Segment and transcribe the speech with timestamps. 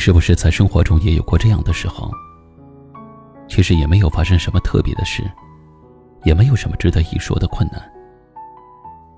[0.00, 2.10] 是不是在生活中也有过这样的时候？
[3.46, 5.22] 其实也没有发生什么特别的事，
[6.24, 7.82] 也没有什么值得一说的困难，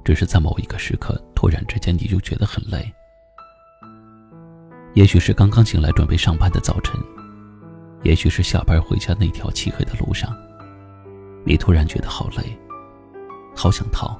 [0.05, 2.93] 只是在某一个时刻，突然之间你就觉得很累。
[4.95, 7.01] 也许是刚刚醒来准备上班的早晨，
[8.03, 10.35] 也许是下班回家那条漆黑的路上，
[11.47, 12.59] 你突然觉得好累，
[13.55, 14.19] 好想逃，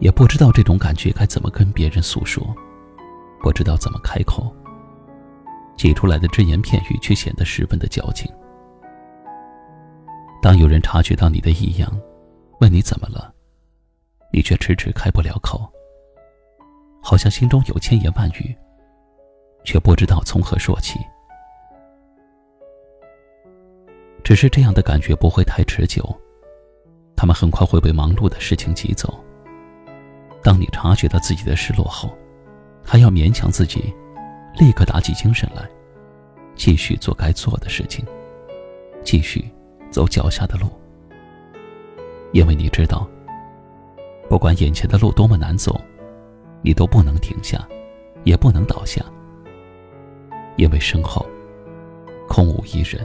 [0.00, 2.42] 也不知道这种感觉该怎么跟别人诉说。
[3.44, 4.50] 不知道怎么开口，
[5.76, 8.26] 挤出来的只言片语却显得十分的矫情。
[10.40, 11.92] 当有人察觉到你的异样，
[12.60, 13.30] 问你怎么了，
[14.32, 15.70] 你却迟迟开不了口，
[17.02, 18.56] 好像心中有千言万语，
[19.62, 20.98] 却不知道从何说起。
[24.22, 26.02] 只是这样的感觉不会太持久，
[27.14, 29.22] 他们很快会被忙碌的事情挤走。
[30.42, 32.10] 当你察觉到自己的失落后，
[32.84, 33.92] 还要勉强自己，
[34.58, 35.68] 立刻打起精神来，
[36.54, 38.04] 继续做该做的事情，
[39.02, 39.44] 继续
[39.90, 40.66] 走脚下的路。
[42.32, 43.08] 因为你知道，
[44.28, 45.80] 不管眼前的路多么难走，
[46.62, 47.66] 你都不能停下，
[48.22, 49.04] 也不能倒下，
[50.56, 51.24] 因为身后
[52.28, 53.04] 空无一人。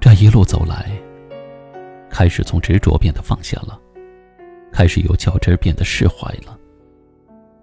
[0.00, 1.03] 这一路走来。
[2.14, 3.76] 开始从执着变得放下了，
[4.72, 6.56] 开始由较真变得释怀了。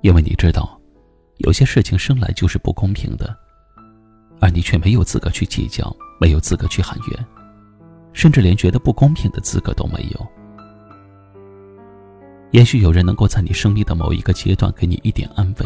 [0.02, 0.78] 因为你知道，
[1.38, 3.34] 有些事情生来就是不公平的，
[4.42, 7.26] 而你却没有资格去计较，没有资格去喊冤，
[8.12, 10.28] 甚至连觉得不公平的资格都没有。
[12.52, 15.66] 也许有人能够在你生命的某一个阶段给你一点安慰，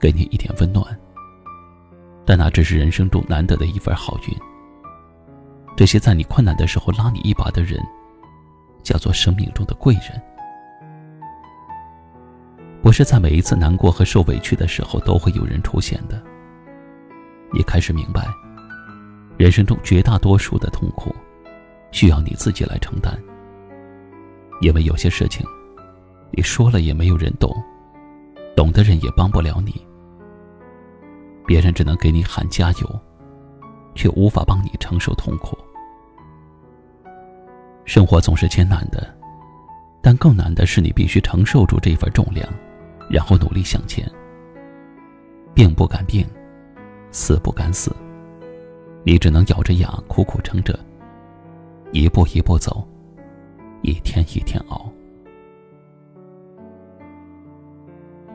[0.00, 0.84] 给你一点温暖，
[2.26, 4.36] 但那只是人生中难得的一份好运。
[5.76, 7.80] 这些在你困难的时候拉你一把的人。
[8.82, 10.20] 叫做生命中的贵人，
[12.82, 16.22] 不是在每一次难过和受委屈的时候都会有人出现的。
[17.52, 18.26] 你开始明白，
[19.36, 21.14] 人生中绝大多数的痛苦，
[21.90, 23.18] 需要你自己来承担。
[24.60, 25.44] 因为有些事情，
[26.30, 27.50] 你说了也没有人懂，
[28.56, 29.84] 懂的人也帮不了你。
[31.46, 33.00] 别人只能给你喊加油，
[33.94, 35.58] 却无法帮你承受痛苦。
[37.90, 39.12] 生活总是艰难的，
[40.00, 42.48] 但更难的是你必须承受住这份重量，
[43.10, 44.08] 然后努力向前。
[45.52, 46.24] 病不敢病，
[47.10, 47.92] 死不敢死，
[49.02, 50.78] 你只能咬着牙苦苦撑着，
[51.90, 52.86] 一步一步走，
[53.82, 54.88] 一天一天熬。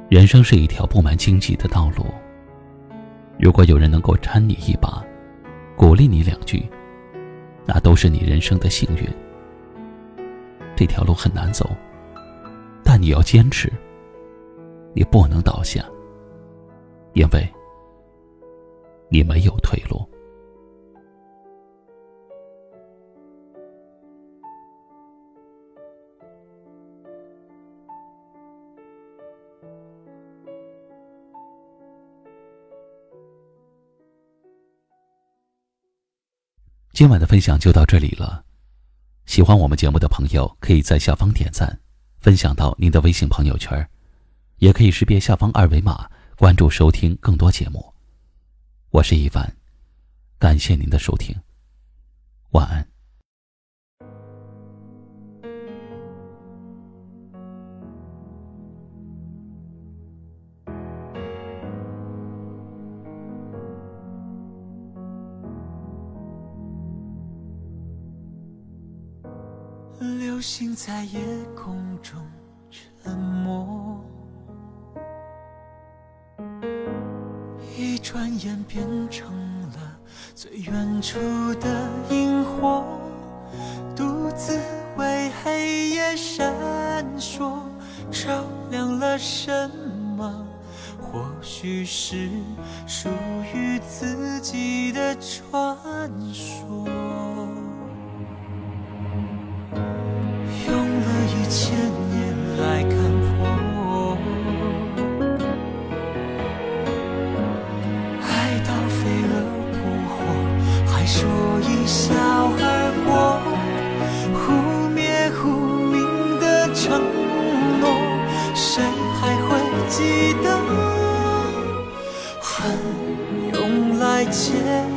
[0.09, 2.03] 人生是一条布满荆棘的道路，
[3.39, 5.01] 如果有人能够搀你一把，
[5.77, 6.69] 鼓励你两句，
[7.65, 9.07] 那都是你人生的幸运。
[10.75, 11.69] 这条路很难走，
[12.83, 13.71] 但你要坚持。
[14.93, 15.85] 你不能倒下，
[17.13, 17.49] 因为
[19.09, 20.07] 你没有退路。
[36.93, 38.44] 今晚的分享就到这里了。
[39.35, 41.77] 喜欢我们节目的朋友，可以在下方点赞，
[42.21, 43.85] 分享到您的微信朋友圈，
[44.59, 47.93] 也可以识别下方二维码关注收听更多节目。
[48.91, 49.53] 我是一凡，
[50.39, 51.35] 感谢您的收听，
[52.51, 52.94] 晚安。
[69.99, 71.19] 流星在夜
[71.55, 72.19] 空中
[72.69, 74.03] 沉默，
[77.77, 79.33] 一转眼变成
[79.71, 79.97] 了
[80.35, 81.17] 最远处
[81.55, 82.83] 的萤火，
[83.95, 84.59] 独自
[84.97, 86.53] 为黑夜闪
[87.17, 87.61] 烁，
[88.11, 89.69] 照亮了什
[90.17, 90.45] 么？
[90.99, 92.29] 或许是
[92.85, 93.07] 属
[93.53, 97.04] 于自己的传说。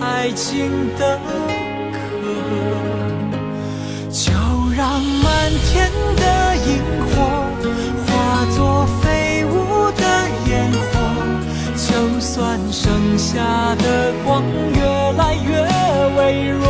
[0.00, 0.68] 爱情
[0.98, 1.18] 的
[1.92, 1.98] 歌，
[4.10, 4.32] 就
[4.76, 6.68] 让满天的萤
[7.06, 7.08] 火
[8.06, 8.08] 化
[8.56, 10.02] 作飞舞的
[10.48, 10.92] 烟火，
[11.76, 14.42] 就算剩下的光
[14.74, 14.80] 越
[15.16, 15.50] 来越
[16.16, 16.20] 微
[16.50, 16.64] 弱，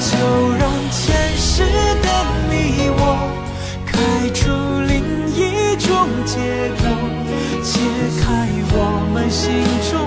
[0.00, 0.10] 就
[0.58, 0.98] 让前
[1.36, 1.62] 世
[2.02, 2.08] 的
[2.50, 2.52] 你
[2.98, 3.02] 我
[3.86, 3.92] 开
[4.30, 4.40] 出
[4.88, 4.92] 另
[5.34, 5.38] 一
[5.76, 5.88] 种
[6.24, 6.34] 结
[6.82, 6.84] 果，
[7.62, 7.78] 解
[8.20, 8.26] 开
[8.72, 8.74] 我
[9.12, 9.50] 们心
[9.90, 9.99] 中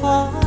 [0.00, 0.39] 的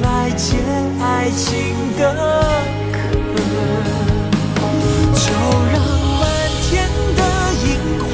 [0.00, 0.56] 来解
[1.00, 1.50] 爱情
[1.98, 2.02] 的
[2.92, 2.96] 渴。
[5.14, 5.26] 就
[5.72, 5.74] 让
[6.20, 6.22] 满
[6.62, 6.70] 天
[7.16, 7.20] 的
[7.66, 7.68] 萤
[8.00, 8.10] 火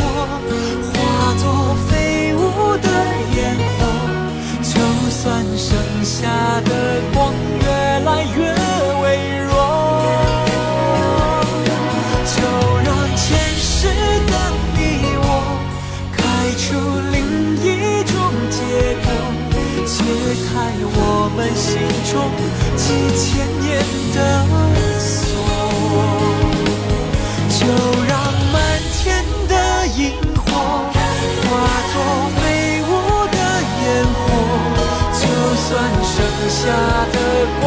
[0.92, 0.94] 化
[1.36, 1.42] 作
[1.88, 1.90] 飞
[2.34, 2.36] 舞
[2.78, 2.88] 的
[3.36, 3.38] 烟
[3.78, 3.80] 火，
[4.62, 4.70] 就
[5.10, 5.16] 算
[5.56, 5.66] 剩
[6.04, 6.16] 下
[6.64, 6.70] 的
[7.14, 7.16] 光
[21.58, 21.76] 心
[22.10, 22.30] 中
[22.76, 23.26] 几千
[23.60, 23.66] 年
[24.14, 24.16] 的
[25.00, 25.04] 锁。
[27.58, 27.66] 就
[28.06, 28.10] 让
[28.52, 28.56] 满
[28.92, 28.96] 天
[29.48, 29.52] 的
[29.88, 30.00] 萤
[30.36, 30.46] 火
[31.42, 31.46] 化
[31.92, 31.94] 作
[32.36, 32.40] 飞
[32.82, 32.86] 舞
[33.32, 33.36] 的
[33.82, 33.82] 烟
[34.14, 34.26] 火，
[35.12, 35.20] 就
[35.56, 35.66] 算
[36.04, 36.14] 剩
[36.48, 36.60] 下
[37.12, 37.14] 的
[37.60, 37.66] 光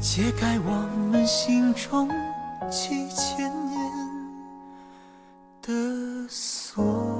[0.00, 0.70] 解开我
[1.12, 2.08] 们心中
[2.70, 3.80] 几千年
[5.60, 7.19] 的锁。